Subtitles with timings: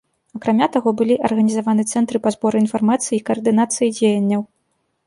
[0.37, 4.41] Акрамя таго, былі арганізаваны цэнтры па зборы інфармацыі і каардынацыі дзеянняў.